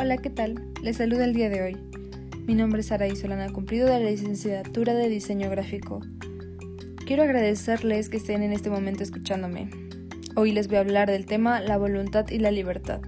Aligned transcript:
Hola, 0.00 0.16
¿qué 0.18 0.30
tal? 0.30 0.54
Les 0.80 0.98
saluda 0.98 1.24
el 1.24 1.34
día 1.34 1.48
de 1.48 1.60
hoy. 1.60 1.76
Mi 2.46 2.54
nombre 2.54 2.82
es 2.82 2.86
Sara 2.86 3.12
Solana 3.16 3.52
Cumplido 3.52 3.86
de 3.88 3.98
la 3.98 4.10
licenciatura 4.10 4.94
de 4.94 5.08
Diseño 5.08 5.50
Gráfico. 5.50 6.02
Quiero 7.04 7.24
agradecerles 7.24 8.08
que 8.08 8.18
estén 8.18 8.44
en 8.44 8.52
este 8.52 8.70
momento 8.70 9.02
escuchándome. 9.02 9.68
Hoy 10.36 10.52
les 10.52 10.68
voy 10.68 10.76
a 10.76 10.80
hablar 10.82 11.10
del 11.10 11.26
tema 11.26 11.60
la 11.60 11.78
voluntad 11.78 12.28
y 12.30 12.38
la 12.38 12.52
libertad. 12.52 13.00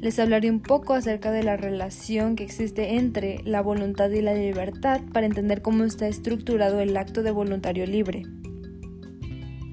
Les 0.00 0.18
hablaré 0.18 0.50
un 0.50 0.60
poco 0.60 0.94
acerca 0.94 1.30
de 1.30 1.44
la 1.44 1.56
relación 1.56 2.34
que 2.34 2.42
existe 2.42 2.96
entre 2.96 3.38
la 3.44 3.62
voluntad 3.62 4.10
y 4.10 4.22
la 4.22 4.34
libertad 4.34 5.02
para 5.12 5.26
entender 5.26 5.62
cómo 5.62 5.84
está 5.84 6.08
estructurado 6.08 6.80
el 6.80 6.96
acto 6.96 7.22
de 7.22 7.30
voluntario 7.30 7.86
libre 7.86 8.24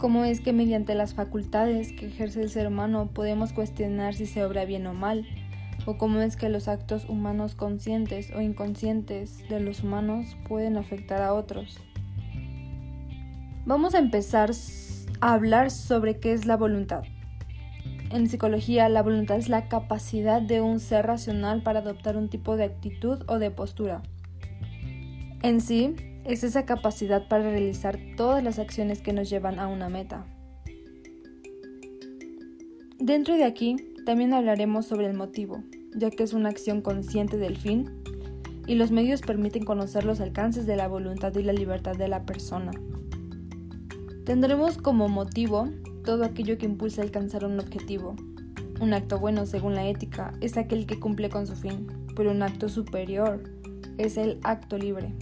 cómo 0.04 0.26
es 0.26 0.42
que 0.42 0.52
mediante 0.52 0.96
las 0.96 1.14
facultades 1.14 1.94
que 1.94 2.08
ejerce 2.08 2.42
el 2.42 2.50
ser 2.50 2.68
humano 2.68 3.10
podemos 3.14 3.54
cuestionar 3.54 4.16
si 4.16 4.26
se 4.26 4.44
obra 4.44 4.66
bien 4.66 4.86
o 4.86 4.94
mal, 4.94 5.26
o 5.86 5.98
cómo 5.98 6.20
es 6.20 6.36
que 6.36 6.50
los 6.50 6.68
actos 6.68 7.08
humanos 7.08 7.56
conscientes 7.56 8.30
o 8.36 8.42
inconscientes 8.42 9.48
de 9.48 9.62
los 9.62 9.82
humanos 9.82 10.36
pueden 10.46 10.76
afectar 10.76 11.22
a 11.22 11.34
otros. 11.34 11.80
Vamos 13.66 13.96
a 13.96 14.00
empezar 14.00 14.52
a 15.22 15.34
hablar 15.34 15.72
sobre 15.72 16.20
qué 16.20 16.34
es 16.34 16.46
la 16.46 16.58
voluntad. 16.58 17.04
En 18.10 18.28
psicología, 18.28 18.90
la 18.90 19.04
voluntad 19.04 19.38
es 19.38 19.48
la 19.48 19.70
capacidad 19.70 20.42
de 20.42 20.60
un 20.60 20.82
ser 20.82 21.08
racional 21.08 21.64
para 21.64 21.80
adoptar 21.80 22.18
un 22.18 22.28
tipo 22.28 22.58
de 22.58 22.66
actitud 22.66 23.24
o 23.28 23.40
de 23.40 23.52
postura. 23.52 24.04
En 25.44 25.62
sí, 25.62 25.96
es 26.26 26.44
esa 26.44 26.66
capacidad 26.66 27.28
para 27.28 27.50
realizar 27.50 28.00
todas 28.16 28.44
las 28.44 28.60
acciones 28.60 29.02
que 29.02 29.14
nos 29.14 29.30
llevan 29.30 29.60
a 29.60 29.68
una 29.68 29.90
meta. 29.90 30.26
Dentro 33.00 33.36
de 33.36 33.44
aquí 33.44 33.76
también 34.06 34.34
hablaremos 34.34 34.86
sobre 34.86 35.08
el 35.08 35.14
motivo, 35.14 35.64
ya 35.96 36.10
que 36.10 36.24
es 36.24 36.34
una 36.34 36.50
acción 36.50 36.82
consciente 36.82 37.38
del 37.38 37.58
fin 37.58 37.90
y 38.66 38.76
los 38.76 38.92
medios 38.92 39.22
permiten 39.22 39.66
conocer 39.66 40.06
los 40.06 40.22
alcances 40.22 40.66
de 40.66 40.78
la 40.78 40.88
voluntad 40.88 41.36
y 41.36 41.44
la 41.44 41.52
libertad 41.52 41.98
de 41.98 42.08
la 42.08 42.26
persona. 42.26 42.72
Tendremos 44.26 44.78
como 44.78 45.10
motivo 45.10 45.68
todo 46.06 46.24
aquello 46.24 46.58
que 46.58 46.66
impulsa 46.66 47.02
a 47.02 47.06
alcanzar 47.06 47.44
un 47.44 47.60
objetivo. 47.60 48.16
Un 48.80 48.94
acto 48.94 49.20
bueno, 49.20 49.46
según 49.46 49.76
la 49.76 49.88
ética, 49.88 50.34
es 50.40 50.56
aquel 50.56 50.86
que 50.86 51.00
cumple 51.00 51.30
con 51.30 51.46
su 51.46 51.56
fin, 51.56 51.88
pero 52.16 52.32
un 52.32 52.42
acto 52.42 52.70
superior 52.70 53.44
es 53.98 54.16
el 54.16 54.40
acto 54.44 54.78
libre 54.78 55.14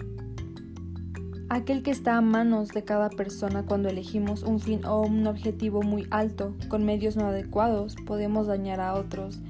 aquel 1.52 1.84
que 1.84 1.92
está 1.92 2.16
a 2.16 2.22
manos 2.22 2.70
de 2.70 2.86
cada 2.86 3.10
persona 3.10 3.66
cuando 3.66 3.90
elegimos 3.90 4.44
un 4.44 4.62
fin 4.62 4.86
o 4.86 5.02
un 5.02 5.28
objetivo 5.28 5.82
muy 5.82 6.08
alto 6.10 6.56
con 6.70 6.86
medios 6.86 7.18
no 7.18 7.26
adecuados 7.26 7.98
podemos 8.06 8.48
dañar 8.48 8.80
a 8.80 8.94
otros 8.94 9.42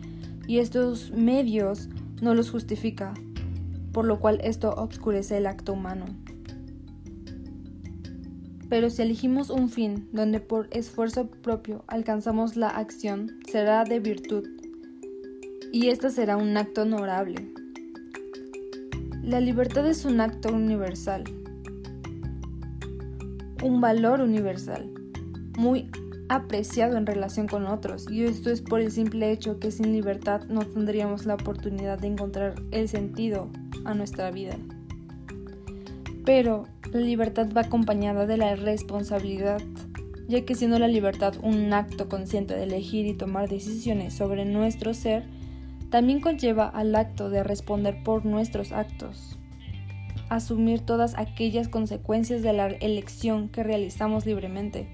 y 0.48 0.58
estos 0.58 1.12
medios 1.12 1.90
no 2.20 2.34
los 2.34 2.50
justifica, 2.50 3.14
por 3.92 4.06
lo 4.06 4.20
cual 4.20 4.40
esto 4.44 4.72
obscurece 4.72 5.38
el 5.38 5.46
acto 5.46 5.74
humano. 5.74 6.06
Pero 8.68 8.90
si 8.90 9.04
elegimos 9.04 9.52
un 9.52 9.70
fin 9.70 10.10
donde 10.12 10.40
por 10.40 10.70
esfuerzo 10.72 11.28
propio 11.28 11.84
alcanzamos 11.86 12.56
la 12.56 12.70
acción, 12.70 13.40
será 13.48 13.84
de 13.84 14.00
virtud 14.00 14.48
y 15.72 15.90
este 15.90 16.10
será 16.10 16.36
un 16.36 16.58
acto 16.58 16.82
honorable. 16.82 17.54
La 19.22 19.40
libertad 19.40 19.86
es 19.88 20.04
un 20.04 20.20
acto 20.20 20.52
universal 20.52 21.26
un 23.62 23.82
valor 23.82 24.22
universal, 24.22 24.90
muy 25.58 25.90
apreciado 26.30 26.98
en 26.98 27.06
relación 27.06 27.48
con 27.48 27.66
otros, 27.68 28.10
y 28.10 28.24
esto 28.24 28.50
es 28.50 28.62
por 28.62 28.80
el 28.80 28.92
simple 28.92 29.32
hecho 29.32 29.60
que 29.60 29.72
sin 29.72 29.92
libertad 29.92 30.44
no 30.48 30.62
tendríamos 30.62 31.26
la 31.26 31.36
oportunidad 31.36 32.00
de 32.00 32.08
encontrar 32.08 32.56
el 32.72 32.88
sentido 32.88 33.50
a 33.86 33.94
nuestra 33.94 34.32
vida. 34.32 34.56
Pero 36.26 36.66
la 36.94 37.00
libertad 37.00 37.50
va 37.56 37.62
acompañada 37.62 38.26
de 38.26 38.38
la 38.38 38.56
responsabilidad, 38.56 39.62
ya 40.28 40.46
que 40.46 40.56
siendo 40.56 40.80
la 40.80 40.88
libertad 40.88 41.36
un 41.44 41.74
acto 41.74 42.08
consciente 42.08 42.56
de 42.56 42.64
elegir 42.64 43.06
y 43.06 43.14
tomar 43.14 43.50
decisiones 43.50 44.14
sobre 44.14 44.46
nuestro 44.46 44.94
ser, 44.94 45.26
también 45.90 46.22
conlleva 46.22 46.70
al 46.70 46.96
acto 46.96 47.30
de 47.30 47.44
responder 47.44 48.02
por 48.04 48.26
nuestros 48.26 48.72
actos 48.72 49.38
asumir 50.30 50.82
todas 50.82 51.18
aquellas 51.18 51.68
consecuencias 51.68 52.42
de 52.42 52.54
la 52.54 52.68
elección 52.68 53.50
que 53.50 53.64
realizamos 53.64 54.26
libremente. 54.26 54.88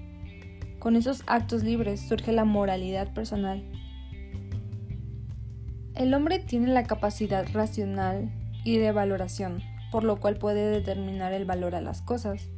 Con 0.78 0.96
esos 0.96 1.22
actos 1.26 1.62
libres 1.62 2.00
surge 2.00 2.32
la 2.32 2.44
moralidad 2.44 3.12
personal. 3.12 3.62
El 5.94 6.14
hombre 6.14 6.38
tiene 6.38 6.68
la 6.68 6.84
capacidad 6.84 7.46
racional 7.52 8.30
y 8.64 8.78
de 8.78 8.92
valoración, 8.92 9.60
por 9.90 10.04
lo 10.04 10.20
cual 10.20 10.36
puede 10.36 10.70
determinar 10.70 11.32
el 11.32 11.44
valor 11.44 11.74
a 11.74 11.80
las 11.80 12.02
cosas. 12.02 12.50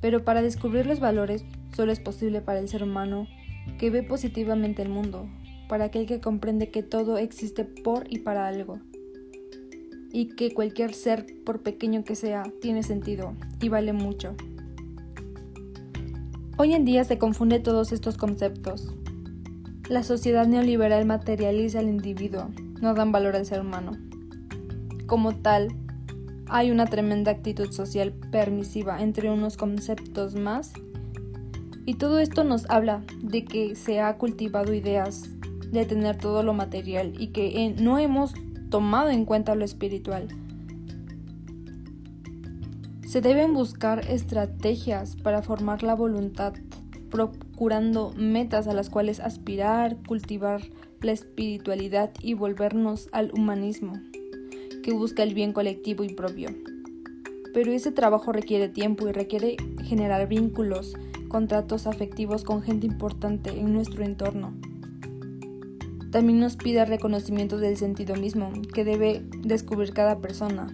Pero 0.00 0.24
para 0.24 0.42
descubrir 0.42 0.86
los 0.86 1.00
valores 1.00 1.44
solo 1.74 1.92
es 1.92 2.00
posible 2.00 2.40
para 2.40 2.58
el 2.58 2.68
ser 2.68 2.82
humano 2.82 3.26
que 3.78 3.90
ve 3.90 4.02
positivamente 4.02 4.82
el 4.82 4.88
mundo, 4.88 5.28
para 5.68 5.86
aquel 5.86 6.06
que 6.06 6.20
comprende 6.20 6.70
que 6.70 6.82
todo 6.82 7.18
existe 7.18 7.64
por 7.64 8.10
y 8.10 8.18
para 8.20 8.46
algo 8.46 8.78
y 10.12 10.28
que 10.36 10.52
cualquier 10.52 10.94
ser, 10.94 11.26
por 11.44 11.62
pequeño 11.62 12.04
que 12.04 12.14
sea, 12.14 12.44
tiene 12.60 12.82
sentido 12.82 13.34
y 13.60 13.68
vale 13.68 13.92
mucho. 13.92 14.34
Hoy 16.56 16.74
en 16.74 16.84
día 16.84 17.04
se 17.04 17.18
confunde 17.18 17.60
todos 17.60 17.92
estos 17.92 18.16
conceptos. 18.16 18.94
La 19.88 20.02
sociedad 20.02 20.46
neoliberal 20.46 21.06
materializa 21.06 21.78
al 21.78 21.88
individuo, 21.88 22.50
no 22.80 22.94
dan 22.94 23.12
valor 23.12 23.36
al 23.36 23.46
ser 23.46 23.60
humano. 23.60 23.92
Como 25.06 25.36
tal, 25.36 25.68
hay 26.48 26.70
una 26.70 26.86
tremenda 26.86 27.30
actitud 27.30 27.70
social 27.70 28.12
permisiva 28.30 29.02
entre 29.02 29.30
unos 29.30 29.56
conceptos 29.56 30.34
más 30.34 30.72
y 31.84 31.94
todo 31.94 32.18
esto 32.18 32.44
nos 32.44 32.68
habla 32.68 33.02
de 33.22 33.44
que 33.44 33.74
se 33.74 34.00
ha 34.00 34.16
cultivado 34.18 34.74
ideas 34.74 35.30
de 35.70 35.86
tener 35.86 36.16
todo 36.16 36.42
lo 36.42 36.54
material 36.54 37.14
y 37.18 37.28
que 37.28 37.74
no 37.78 37.98
hemos 37.98 38.34
tomado 38.70 39.10
en 39.10 39.24
cuenta 39.24 39.54
lo 39.54 39.64
espiritual. 39.64 40.28
Se 43.06 43.20
deben 43.20 43.54
buscar 43.54 44.06
estrategias 44.10 45.16
para 45.16 45.42
formar 45.42 45.82
la 45.82 45.94
voluntad, 45.94 46.52
procurando 47.10 48.12
metas 48.16 48.68
a 48.68 48.74
las 48.74 48.90
cuales 48.90 49.20
aspirar, 49.20 49.96
cultivar 50.06 50.62
la 51.00 51.12
espiritualidad 51.12 52.10
y 52.20 52.34
volvernos 52.34 53.08
al 53.12 53.32
humanismo, 53.32 53.94
que 54.82 54.92
busca 54.92 55.22
el 55.22 55.32
bien 55.32 55.52
colectivo 55.52 56.04
y 56.04 56.12
propio. 56.12 56.50
Pero 57.54 57.72
ese 57.72 57.92
trabajo 57.92 58.32
requiere 58.32 58.68
tiempo 58.68 59.08
y 59.08 59.12
requiere 59.12 59.56
generar 59.84 60.28
vínculos, 60.28 60.94
contratos 61.28 61.86
afectivos 61.86 62.44
con 62.44 62.62
gente 62.62 62.86
importante 62.86 63.50
en 63.50 63.72
nuestro 63.72 64.04
entorno 64.04 64.52
también 66.10 66.40
nos 66.40 66.56
pide 66.56 66.84
reconocimiento 66.84 67.58
del 67.58 67.76
sentido 67.76 68.16
mismo 68.16 68.50
que 68.74 68.84
debe 68.84 69.24
descubrir 69.42 69.92
cada 69.92 70.18
persona. 70.18 70.68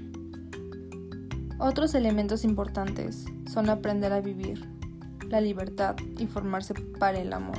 Otros 1.59 1.95
elementos 1.95 2.45
importantes 2.45 3.25
son 3.53 3.71
aprender 3.71 4.13
a 4.13 4.21
vivir, 4.21 4.69
la 5.29 5.41
libertad 5.41 5.97
y 6.19 6.27
formarse 6.27 6.75
para 6.99 7.19
el 7.19 7.33
amor. 7.33 7.59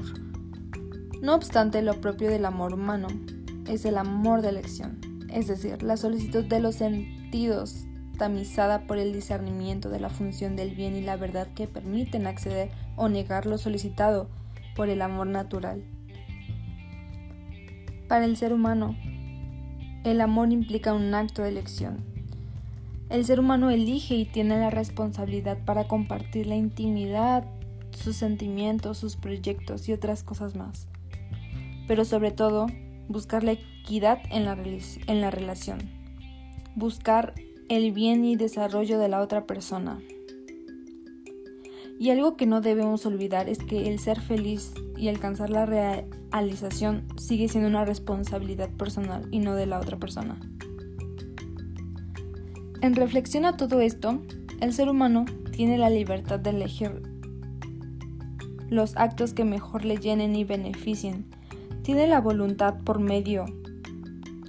No 1.22 1.34
obstante, 1.35 1.81
lo 1.81 2.00
propio 2.02 2.30
del 2.30 2.46
amor 2.46 2.74
humano 2.74 3.08
es 3.68 3.85
el 3.85 3.97
amor 3.97 4.41
de 4.41 4.50
elección, 4.50 5.00
es 5.30 5.47
decir, 5.47 5.81
la 5.81 5.97
solicitud 5.97 6.46
de 6.46 6.59
los 6.59 6.75
sentidos 6.75 7.85
tamizada 8.18 8.88
por 8.88 8.97
el 8.97 9.12
discernimiento 9.12 9.90
de 9.90 10.00
la 10.00 10.09
función 10.09 10.56
del 10.56 10.75
bien 10.75 10.96
y 10.96 11.02
la 11.02 11.18
verdad 11.18 11.47
que 11.53 11.68
permiten 11.68 12.28
acceder 12.28 12.69
o 12.96 13.09
negar 13.09 13.46
lo 13.46 13.58
solicitado 13.58 14.29
por 14.76 14.90
el 14.90 15.02
amor 15.02 15.28
natural. 15.28 15.84
Para 18.07 18.25
el 18.25 18.37
ser 18.37 18.53
humano, 18.53 18.96
el 20.03 20.22
amor 20.22 20.52
implica 20.52 20.93
un 20.93 21.13
acto 21.16 21.41
de 21.41 21.49
elección. 21.49 22.03
El 23.09 23.25
ser 23.25 23.40
humano 23.40 23.72
elige 23.72 24.16
y 24.16 24.25
tiene 24.25 24.59
la 24.59 24.69
responsabilidad 24.69 25.57
para 25.66 25.87
compartir 25.87 26.47
la 26.47 26.55
intimidad, 26.55 27.46
sus 27.91 28.16
sentimientos, 28.16 28.97
sus 28.99 29.16
proyectos 29.16 29.90
y 29.90 29.93
otras 29.93 30.23
cosas 30.23 30.55
más. 30.55 30.87
Pero 31.87 32.05
sobre 32.05 32.31
todo, 32.31 32.67
buscar 33.07 33.43
la 33.43 33.53
equidad 33.53 34.19
en 34.31 34.46
la, 34.46 34.58
en 35.08 35.22
la 35.22 35.31
relación. 35.31 35.79
Buscar 36.75 37.34
el 37.69 37.91
bien 37.91 38.25
y 38.25 38.35
desarrollo 38.35 38.99
de 38.99 39.09
la 39.09 39.22
otra 39.22 39.46
persona. 39.46 39.99
Y 41.97 42.09
algo 42.09 42.36
que 42.36 42.46
no 42.46 42.62
debemos 42.62 43.06
olvidar 43.06 43.47
es 43.47 43.59
que 43.59 43.90
el 43.90 44.00
ser 44.00 44.20
feliz 44.20 44.74
y 44.97 45.08
alcanzar 45.08 45.50
la 45.50 45.66
realización 45.66 47.06
sigue 47.18 47.47
siendo 47.47 47.70
una 47.70 47.86
responsabilidad 47.86 48.70
personal 48.70 49.28
y 49.32 49.40
no 49.40 49.56
de 49.56 49.66
la 49.66 49.80
otra 49.80 49.97
persona. 49.97 50.40
En 52.82 52.96
reflexión 52.96 53.46
a 53.46 53.58
todo 53.58 53.80
esto, 53.80 54.22
el 54.62 54.74
ser 54.74 54.90
humano 54.90 55.26
tiene 55.52 55.78
la 55.78 55.90
libertad 55.90 56.40
de 56.40 56.52
elegir 56.52 57.02
los 58.70 58.96
actos 58.97 59.34
que 59.34 59.46
mejor 59.46 59.86
le 59.86 59.97
llenen 59.97 60.36
y 60.36 60.44
beneficien. 60.44 61.26
Tiene 61.82 62.08
la 62.08 62.20
voluntad 62.20 62.76
por 62.84 63.00
medio 63.00 63.46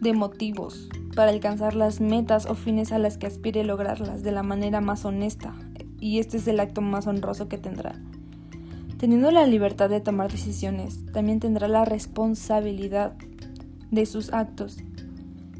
de 0.00 0.12
motivos 0.12 0.88
para 1.14 1.30
alcanzar 1.30 1.74
las 1.74 2.00
metas 2.00 2.46
o 2.46 2.54
fines 2.54 2.92
a 2.92 2.98
las 2.98 3.18
que 3.18 3.26
aspire 3.26 3.64
lograrlas 3.64 4.22
de 4.22 4.32
la 4.32 4.42
manera 4.42 4.80
más 4.80 5.04
honesta, 5.04 5.54
y 6.06 6.20
este 6.20 6.36
es 6.36 6.46
el 6.46 6.60
acto 6.60 6.82
más 6.82 7.08
honroso 7.08 7.48
que 7.48 7.58
tendrá. 7.58 7.96
Teniendo 8.96 9.32
la 9.32 9.44
libertad 9.44 9.90
de 9.90 10.00
tomar 10.00 10.30
decisiones, 10.30 11.04
también 11.12 11.40
tendrá 11.40 11.66
la 11.66 11.84
responsabilidad 11.84 13.14
de 13.90 14.06
sus 14.06 14.32
actos. 14.32 14.78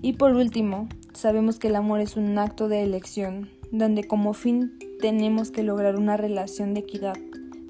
Y 0.03 0.13
por 0.13 0.35
último, 0.35 0.89
sabemos 1.15 1.59
que 1.59 1.67
el 1.67 1.75
amor 1.75 1.99
es 1.99 2.17
un 2.17 2.39
acto 2.39 2.69
de 2.69 2.85
elección, 2.85 3.49
donde 3.73 4.05
como 4.05 4.35
fin 4.35 4.79
tenemos 5.01 5.51
que 5.51 5.65
lograr 5.65 5.97
una 5.97 6.17
relación 6.17 6.75
de 6.75 6.81
equidad, 6.81 7.17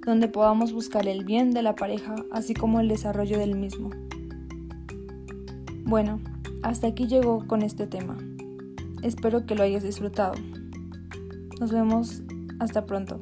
donde 0.04 0.28
podamos 0.28 0.74
buscar 0.74 1.08
el 1.08 1.24
bien 1.24 1.52
de 1.52 1.62
la 1.62 1.76
pareja, 1.76 2.14
así 2.30 2.52
como 2.52 2.80
el 2.80 2.88
desarrollo 2.88 3.38
del 3.38 3.56
mismo. 3.56 3.88
Bueno, 5.84 6.20
hasta 6.62 6.88
aquí 6.88 7.06
llegó 7.06 7.46
con 7.46 7.62
este 7.62 7.86
tema. 7.86 8.18
Espero 9.02 9.46
que 9.46 9.54
lo 9.54 9.62
hayas 9.62 9.82
disfrutado. 9.82 10.34
Nos 11.58 11.72
vemos 11.72 12.22
hasta 12.58 12.86
pronto. 12.86 13.20